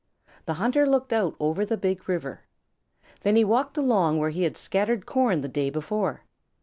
The 0.47 0.55
hunter 0.55 0.87
looked 0.87 1.13
out 1.13 1.35
over 1.39 1.63
the 1.63 1.77
Big 1.77 2.09
River. 2.09 2.41
Then 3.21 3.35
he 3.35 3.43
walked 3.43 3.77
along 3.77 4.17
where 4.17 4.31
he 4.31 4.45
had 4.45 4.57
scattered 4.57 5.05
corn 5.05 5.41
the 5.41 5.47
day 5.47 5.69
before. 5.69 6.23